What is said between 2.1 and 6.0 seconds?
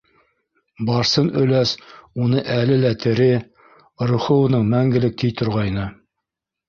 уны әле лә тере, рухы уның мәңгелек ти торғайны...